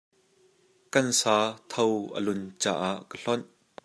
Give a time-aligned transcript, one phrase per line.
[0.93, 1.37] Kan sa
[1.71, 1.85] tho
[2.17, 3.45] a lun caah ka hlonh.